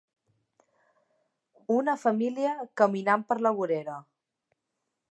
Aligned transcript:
Una 1.75 1.95
família 2.05 2.55
caminant 2.83 3.31
per 3.33 3.39
la 3.45 3.57
vorera. 3.61 4.01